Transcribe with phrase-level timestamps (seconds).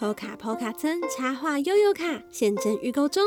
[0.00, 3.22] PO 卡 PO 卡村插画悠悠卡现正预购中，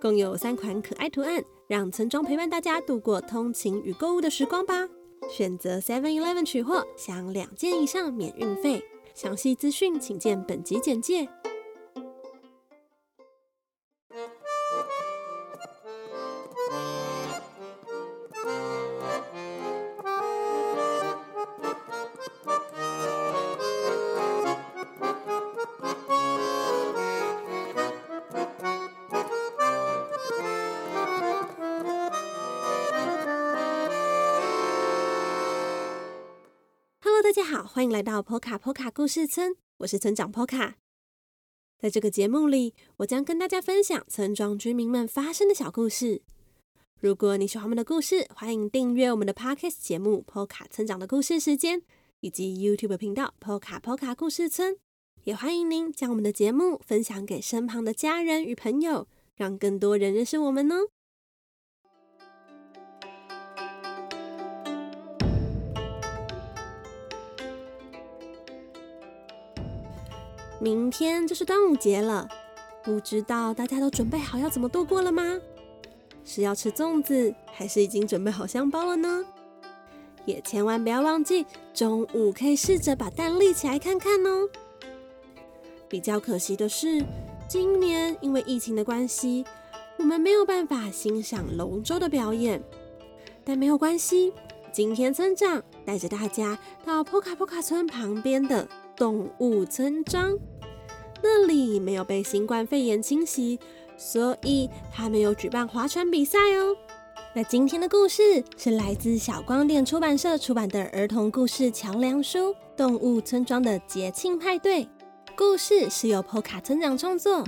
[0.00, 4.88] 共有三款可爱图案，让村庄陪伴大家度过通勤与购物的时光吧。
[5.28, 8.80] 选择 Seven Eleven 取货，享两件以上免运费。
[9.12, 11.28] 详细资讯请见本集简介。
[37.34, 40.76] 大家好，欢迎来到波卡波卡故事村，我是村长波卡。
[41.80, 46.22] 在这个节目里，我将跟大家分享村庄居民们发生的小故事。
[47.00, 51.80] 如果你喜欢我们的故事，欢迎订阅我们的 Podcast 节目《波卡村长的故事时间》，
[52.20, 54.76] 以及 YouTube 频道“波卡波卡故事村”。
[55.24, 60.86] 也欢迎您将我们的节目分享给身旁的家人与朋友，让更多人认识我们哦。
[70.64, 72.26] 明天就是端午节了，
[72.82, 75.38] 不知道大家都准备好要怎么度过了吗？
[76.24, 79.22] 是要吃粽子，还是已经准备好香包了呢？
[80.24, 81.44] 也千万不要忘记，
[81.74, 84.48] 中午可以试着把蛋立起来看看哦。
[85.86, 87.04] 比较可惜的是，
[87.46, 89.44] 今年因为疫情的关系，
[89.98, 92.62] 我们没有办法欣赏龙舟的表演。
[93.44, 94.32] 但没有关系，
[94.72, 98.66] 今天村长带着大家到波卡波卡村旁边的
[98.96, 100.34] 动物村庄。
[101.22, 103.58] 那里没有被新冠肺炎侵袭，
[103.96, 106.76] 所以他没有举办划船比赛哦。
[107.34, 114.84] 那今天的故事是来自小光点出版社出版的儿童故事桥梁书《动物村庄的节庆派对》，
[115.36, 117.44] 故事是由波卡村长创作，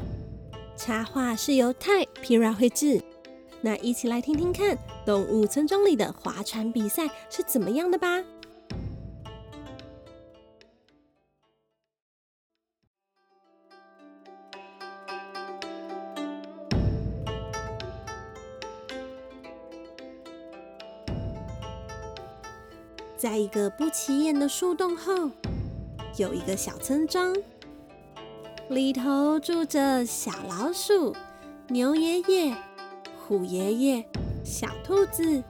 [0.76, 3.00] 插画是由泰皮拉绘制。
[3.60, 8.22] 那一起来听听看，动物村庄里的划船比赛是怎么样的吧。
[23.16, 25.30] 在一个不起眼的树洞后，
[26.18, 27.34] 有一个小村庄，
[28.68, 31.16] 里头住着小老鼠、
[31.68, 32.54] 牛爷爷、
[33.26, 34.04] 虎爷爷、
[34.44, 35.42] 小兔子、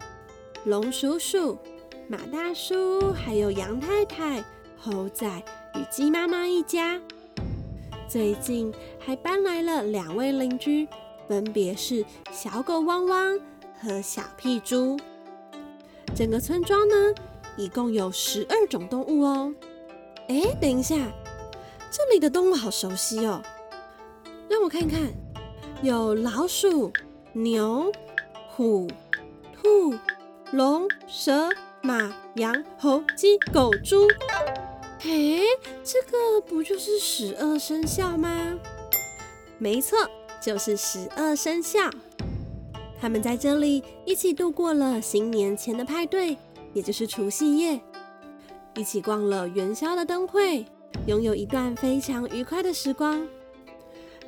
[0.65, 1.59] 龙叔叔、
[2.06, 4.44] 马大叔，还有羊太太、
[4.78, 5.27] 猴仔
[5.75, 7.00] 与鸡妈妈一家。
[8.09, 10.87] 最近还搬来了两位邻居，
[11.27, 13.41] 分别是小狗汪汪
[13.81, 14.97] 和小屁猪。
[16.15, 16.94] 整个村庄呢，
[17.56, 19.53] 一共有十二种动物哦。
[20.28, 20.97] 哎，等一下，
[21.91, 23.43] 这里的动物好熟悉哦。
[24.49, 25.00] 让我看看，
[25.83, 26.93] 有老鼠、
[27.33, 27.93] 牛、
[28.49, 28.89] 虎、
[29.61, 29.95] 兔、
[30.53, 31.49] 龙、蛇、
[31.83, 34.06] 马、羊、猴、鸡、狗、猪。
[35.05, 35.41] 哎，
[35.84, 38.59] 这个不就是十二生肖吗？
[39.59, 39.97] 没错，
[40.41, 41.91] 就是十二生肖。
[43.00, 46.37] 他们在这里一起度过了新年前的派对。
[46.77, 47.81] 也就是除夕夜，
[48.75, 50.67] 一起逛了元宵的灯会，
[51.07, 53.27] 拥有一段非常愉快的时光。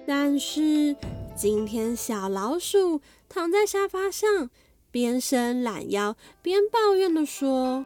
[0.07, 0.97] 但是
[1.37, 4.49] 今天小老鼠躺在沙发上，
[4.91, 7.85] 边伸懒腰边抱怨地说：“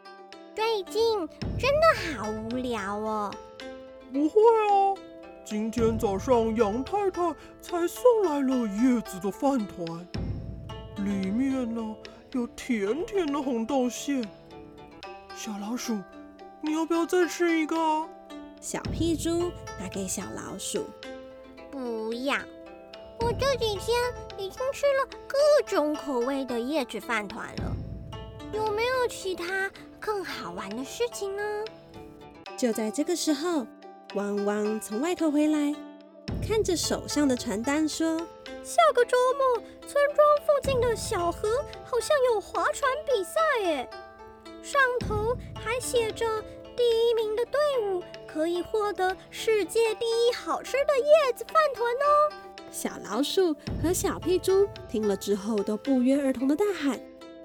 [0.55, 1.19] 最近
[1.59, 3.35] 真的好无聊哦。
[4.15, 4.95] ”“不会啊，
[5.45, 10.07] 今天早上杨太太才送来了叶子的饭团，
[10.99, 11.97] 里面呢
[12.31, 14.25] 有甜甜的红豆馅。”
[15.35, 15.99] 小老鼠，
[16.61, 17.77] 你要不要再吃一个？
[18.61, 19.51] 小屁猪
[19.81, 20.85] 拿给小老鼠。
[21.71, 22.37] 不要，
[23.19, 23.99] 我这几天
[24.37, 27.77] 已经吃了各种口味的叶子饭团了。
[28.53, 31.43] 有没有其他更好玩的事情呢？
[32.57, 33.67] 就在这个时候，
[34.15, 35.75] 汪汪从外头回来，
[36.47, 38.19] 看着手上的传单说
[38.63, 41.49] ：“下个周末，村庄附近的小河
[41.85, 43.91] 好像有划船比赛耶。”
[44.63, 46.25] 上头还写着
[46.77, 52.33] 第一名的队伍可以获得世界第一好吃的叶子饭团哦！
[52.71, 56.99] 小老鼠和小屁猪听了之后都不约而同的大喊：“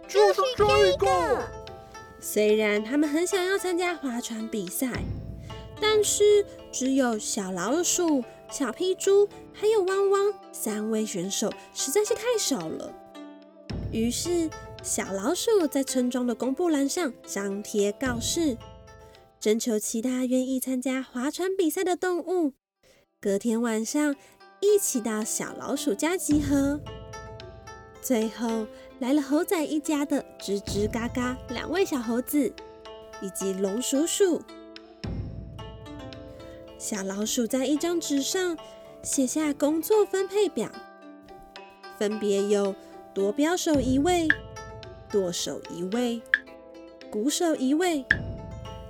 [0.07, 0.65] 就是这
[0.97, 1.43] 个！”
[2.21, 4.87] 虽然他们很想要参加划船比赛，
[5.81, 12.93] 但是只有小老鼠、小屁猪还有汪汪三位选手实在是太少了。
[13.91, 14.49] 于是。
[14.87, 18.57] 小老鼠在村庄的公布栏上张贴告示，
[19.37, 22.53] 征求其他愿意参加划船比赛的动物，
[23.19, 24.15] 隔天晚上
[24.61, 26.79] 一起到小老鼠家集合。
[28.01, 28.65] 最后
[28.99, 32.49] 来了猴仔一家的吱吱嘎嘎两位小猴子，
[33.21, 34.41] 以及龙叔叔。
[36.77, 38.57] 小老鼠在一张纸上
[39.03, 40.71] 写下工作分配表，
[41.99, 42.73] 分别有
[43.13, 44.29] 夺标手一位，
[45.11, 46.21] 舵手一位，
[47.11, 48.05] 鼓手一位。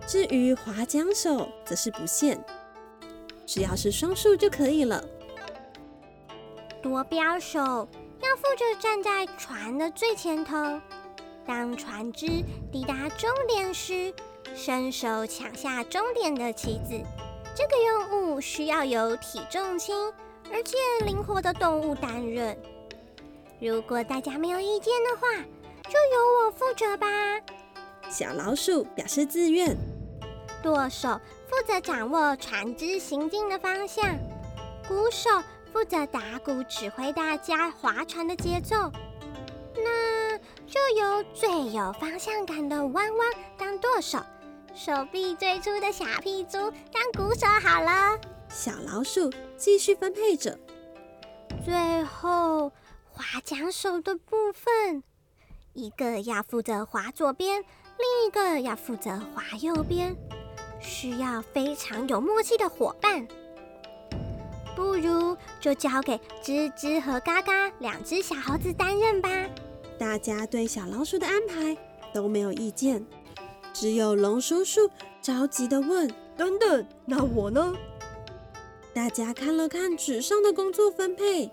[0.07, 2.39] 至于划桨手，则是不限，
[3.45, 5.03] 只要是双数就可以了。
[6.81, 7.87] 夺标手。
[8.19, 10.55] 要负责站在船的最前头，
[11.45, 12.25] 当船只
[12.71, 14.11] 抵达终点时，
[14.55, 16.99] 伸手抢下终点的旗子。
[17.53, 19.95] 这个任务需要有体重轻
[20.51, 20.75] 而且
[21.05, 22.57] 灵活的动物担任。
[23.59, 25.45] 如果大家没有意见的话，
[25.89, 27.07] 就由我负责吧。
[28.09, 29.75] 小老鼠表示自愿。
[30.63, 34.17] 舵手负责掌握船只行进的方向，
[34.87, 35.29] 鼓手。
[35.73, 38.89] 负责打鼓指挥大家划船的节奏，
[39.75, 40.35] 那
[40.65, 44.17] 就由最有方向感的汪汪当舵手，
[44.73, 48.17] 手臂最粗的小屁猪当鼓手好了。
[48.49, 50.57] 小老鼠继续分配着。
[51.63, 52.71] 最后
[53.11, 55.03] 划桨手的部分，
[55.77, 60.15] 一个要负责划左边，另一个要负责划右边，
[60.79, 63.27] 需要非常有默契的伙伴。
[64.75, 69.29] 不如就交给吱吱和嘎嘎两只小猴子担任吧。
[69.99, 71.77] 大家对小老鼠的安排
[72.11, 73.05] 都没有意见，
[73.71, 74.89] 只有龙叔叔
[75.21, 77.75] 着急的问：“等等，那我呢？”
[78.95, 81.51] 大家看了看纸上的工作分配，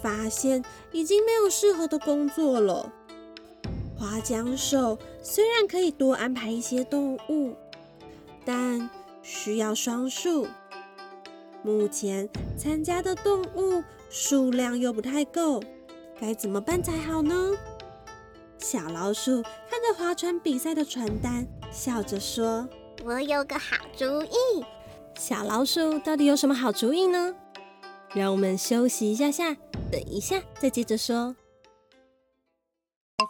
[0.00, 2.92] 发现已经没有适合的工作了。
[4.00, 7.54] 划桨手虽然可以多安排一些动物，
[8.46, 8.88] 但
[9.22, 10.48] 需要双数。
[11.62, 12.26] 目前
[12.56, 15.62] 参加的动物数量又不太够，
[16.18, 17.50] 该怎么办才好呢？
[18.56, 22.66] 小老鼠看着划船比赛的传单，笑着说
[23.04, 24.64] ：“我有个好主意。”
[25.14, 27.34] 小老鼠到底有什么好主意呢？
[28.14, 29.54] 让我们休息一下下，
[29.92, 31.36] 等一下再接着说。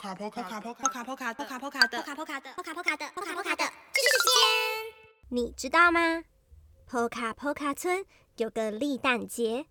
[0.01, 6.25] 波卡波卡波卡波卡波卡波卡波卡的波卡波卡的波卡波卡的波卡波卡的知识时间，你知道吗？
[6.87, 8.07] 波卡波卡村
[8.37, 9.67] 有个立蛋节，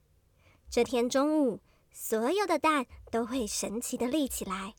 [0.69, 1.61] 这天中午，
[1.91, 4.75] 所有的蛋都会神奇的立起来。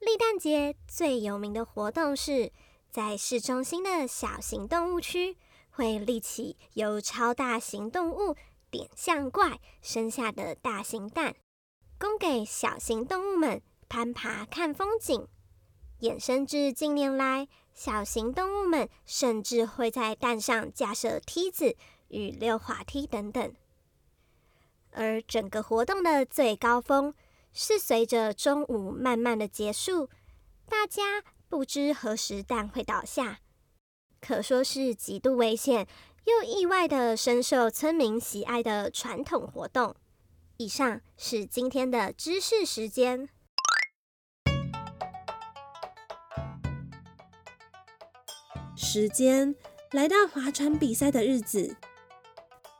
[0.00, 2.50] 立蛋节最有名的活动是
[2.90, 5.36] 在市中心的小型动物区，
[5.70, 8.34] 会立起由超大型动物
[8.72, 11.36] 点像怪生下的大型蛋，
[11.96, 15.26] 供给小型动物们攀爬看风景。
[16.00, 21.76] 衍生至近年来，小型动物们甚至会在蛋上架设梯子
[22.08, 23.54] 与溜滑梯等等。
[24.92, 27.12] 而整个活动的最高峰
[27.52, 30.08] 是随着中午慢慢的结束，
[30.68, 33.40] 大家不知何时蛋会倒下，
[34.20, 35.86] 可说是极度危险
[36.24, 39.96] 又意外的深受村民喜爱的传统活动。
[40.58, 43.28] 以上是今天的知识时间。
[48.90, 49.54] 时间
[49.92, 51.76] 来到划船比赛的日子，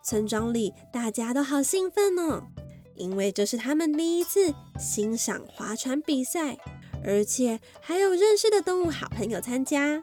[0.03, 2.47] 村庄里大家都好兴奋哦，
[2.95, 6.57] 因为这是他们第一次欣赏划船比赛，
[7.05, 10.03] 而且还有认识的动物好朋友参加。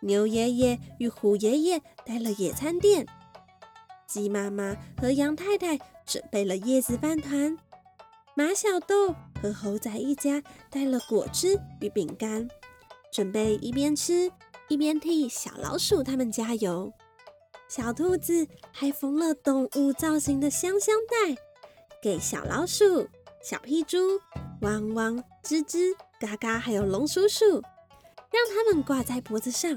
[0.00, 3.06] 牛爷爷与虎爷爷带了野餐垫，
[4.06, 7.56] 鸡妈妈和羊太太准备了叶子饭团，
[8.36, 12.46] 马小豆和猴仔一家带了果汁与饼干，
[13.10, 14.30] 准备一边吃。
[14.70, 16.92] 一边替小老鼠他们加油，
[17.68, 21.36] 小兔子还缝了动物造型的香香袋，
[22.00, 23.08] 给小老鼠、
[23.42, 23.98] 小屁猪、
[24.60, 27.60] 汪汪、吱吱、嘎嘎，还有龙叔叔，
[28.30, 29.76] 让他们挂在脖子上，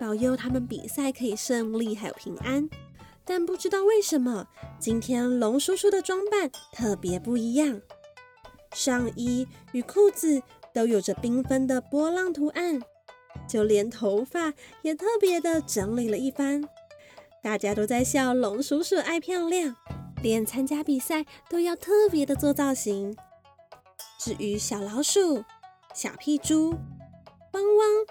[0.00, 2.68] 保佑他们比赛可以胜利还有平安。
[3.24, 4.48] 但不知道为什么，
[4.80, 7.80] 今天龙叔叔的装扮特别不一样，
[8.74, 10.42] 上衣与裤子
[10.74, 12.82] 都有着缤纷的波浪图案。
[13.52, 16.66] 就连头发也特别的整理了一番，
[17.42, 19.76] 大家都在笑龙叔叔爱漂亮，
[20.22, 23.14] 连参加比赛都要特别的做造型。
[24.18, 25.44] 至于小老鼠、
[25.94, 26.70] 小屁猪、
[27.52, 28.06] 汪汪、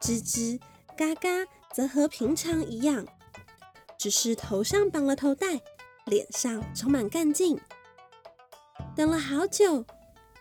[0.00, 0.60] 吱吱、
[0.96, 3.04] 嘎嘎，则和平常一样，
[3.98, 5.60] 只是头上绑了头带，
[6.06, 7.58] 脸上充满干劲。
[8.94, 9.84] 等了好久，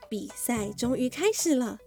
[0.08, 1.80] 比赛终于开始了，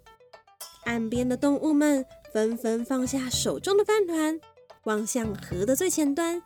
[0.83, 2.05] 岸边的动物们。
[2.37, 4.39] 纷纷放下手中的饭团，
[4.85, 6.43] 望向河的最前端，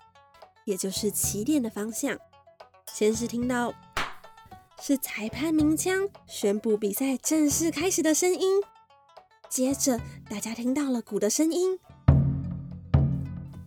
[0.65, 2.17] 也就是起点的方向。
[2.93, 3.75] 先是听到
[4.81, 8.63] 是裁判鸣枪宣布比赛正式开始的声音，
[9.49, 11.77] 接着大家听到了鼓的声音。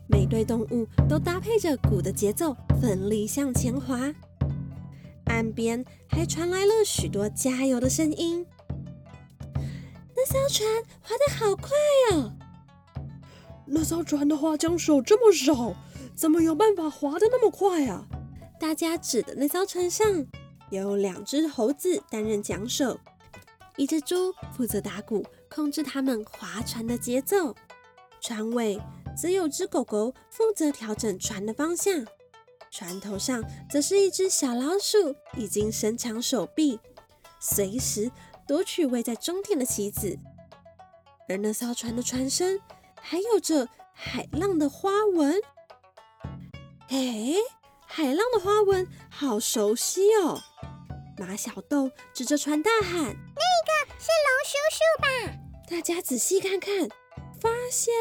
[0.08, 4.14] 每对动物都搭配着鼓的节奏，奋力向前滑。
[5.26, 8.46] 岸边还传来了许多加油的声音。
[10.24, 10.70] 那艘船
[11.02, 11.70] 划得好快
[12.14, 12.32] 哦！
[13.66, 15.76] 那艘船的划桨手这么少，
[16.16, 18.08] 怎么有办法划得那么快啊？
[18.58, 20.26] 大家指的那艘船上
[20.70, 22.98] 有两只猴子担任桨手，
[23.76, 27.54] 一只猪负责打鼓，控制他们划船的节奏。
[28.22, 28.80] 船尾
[29.18, 31.94] 则有只狗狗负责调整船的方向。
[32.72, 36.80] 船头上则是一只小老鼠，已经伸长手臂，
[37.42, 38.10] 随时
[38.48, 40.18] 夺取位在终点的棋子。
[41.30, 42.60] 而那艘船的船身
[43.02, 45.42] 还有着海浪的花纹。
[46.90, 47.36] 哎，
[47.88, 50.42] 海浪的花纹好熟悉哦！
[51.18, 56.90] 马小豆指着船大喊：“那个是龙叔叔吧？”大家仔细看看，
[57.40, 57.94] 发现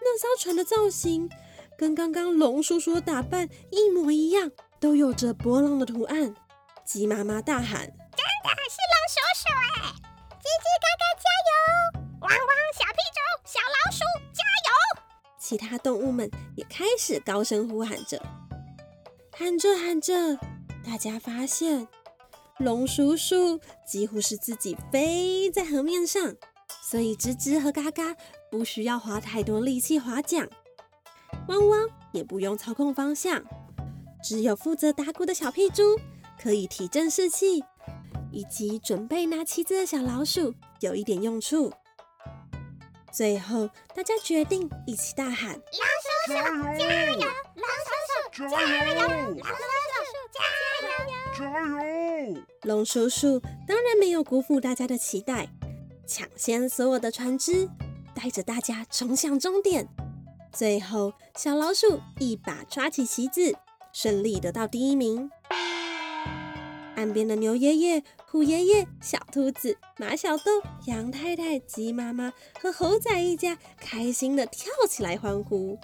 [0.00, 1.28] 那艘船的造型。
[1.76, 6.34] 跟刚刚龙叔叔的打扮一模一样，都有着波浪的图案。
[6.84, 7.80] 鸡妈妈大喊
[8.14, 8.78] ：“真的是
[9.44, 9.92] 龙叔叔哎！
[10.40, 11.52] 鸡鸡嘎嘎加油！
[12.20, 13.98] 汪汪小屁猪、小老鼠
[14.32, 14.68] 加油！”
[15.38, 18.22] 其他动物们也开始高声呼喊着，
[19.36, 20.36] 喊着喊着，
[20.84, 21.86] 大家发现
[22.58, 26.34] 龙叔叔几乎是自己飞在河面上，
[26.82, 28.16] 所以吱吱和嘎嘎
[28.50, 30.48] 不需要花太多力气划桨。
[31.48, 33.44] 汪汪也不用操控方向，
[34.22, 36.00] 只有负责打鼓的小屁猪
[36.40, 37.62] 可以提振士气，
[38.34, 41.72] 以及准备拿旗子的小老鼠有一点用处。
[43.12, 46.48] 最后，大家决定一起大喊：“龙叔叔加
[47.06, 47.20] 油！
[47.54, 47.88] 龙叔
[48.32, 48.98] 叔加油！
[49.28, 49.52] 龙叔
[50.10, 50.40] 叔加
[50.82, 50.90] 油！
[51.38, 51.40] 加
[52.32, 55.48] 油！”龙叔叔当然没有辜负大家的期待，
[56.04, 57.70] 抢先所有的船只，
[58.16, 59.88] 带着大家冲向终点。
[60.52, 63.54] 最后，小老鼠一把抓起旗子，
[63.92, 65.30] 顺利得到第一名。
[66.96, 75.78] 岸边的牛爷爷、虎爷爷、小兔子、马小豆、羊太太、鸡妈妈和猴仔一家开心的跳起来欢呼。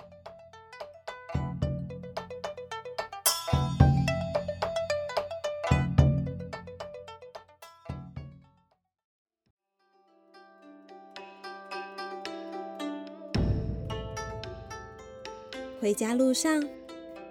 [15.81, 16.63] 回家路上，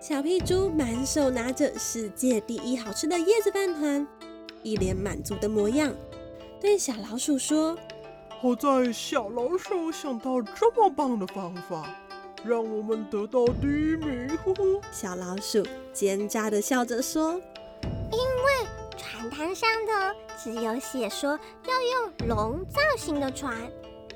[0.09, 4.07] 小屁猪满手拿着世界第一好吃的叶子饭团，
[4.63, 5.93] 一脸满足的模样，
[6.59, 7.77] 对小老鼠说
[8.41, 11.95] ：“好在小老鼠想到这么棒的方法，
[12.43, 15.63] 让我们得到第一名。”呼呼，小老鼠
[15.93, 17.39] 奸诈的笑着说
[18.11, 23.55] ：“因为传单上的只有写说要用龙造型的船。”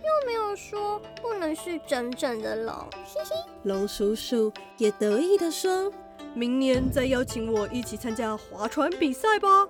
[0.03, 3.33] 又没有说不能是整整的龙，嘻嘻。
[3.63, 5.91] 龙叔叔也得意地说
[6.35, 9.67] ：“明年再邀请我一起参加划船比赛吧，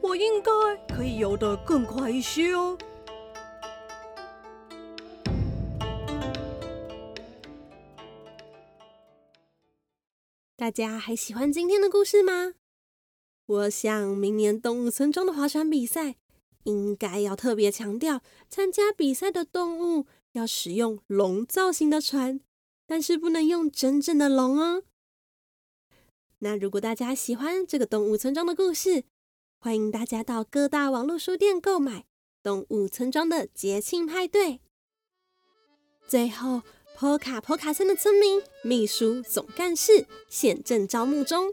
[0.00, 0.50] 我应该
[0.94, 2.78] 可以游得更快一些哦。”
[10.56, 12.52] 大家还喜欢今天的故事吗？
[13.46, 16.14] 我想明年动物村庄的划船比赛。
[16.64, 22.40] 应该要特别强调，参加比赛的动物要使用龙造型的船，
[22.86, 24.82] 但是不能用真正的龙哦。
[26.38, 29.04] 那如果大家喜欢这个动物村庄的故事，
[29.58, 32.00] 欢迎大家到各大网络书店购买
[32.42, 34.46] 《动物村庄的节庆派对》。
[36.08, 36.62] 最后，
[36.98, 41.52] 波卡波卡村的村民、秘书、总干事现正招募中，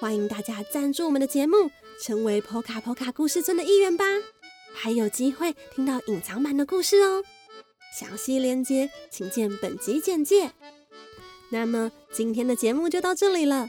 [0.00, 1.70] 欢迎大家赞助我们的节目。
[2.02, 4.04] 成为波卡波卡故事村的一员吧，
[4.72, 7.22] 还有机会听到隐藏版的故事哦。
[7.98, 10.52] 详细链接请见本集简介。
[11.50, 13.68] 那么今天的节目就到这里了，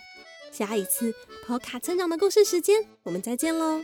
[0.51, 1.13] 下一次
[1.47, 3.83] 波卡村长的故事时间，我们再见喽。